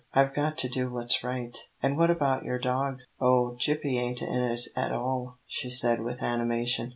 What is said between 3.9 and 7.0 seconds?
ain't in it at all," she said, with animation.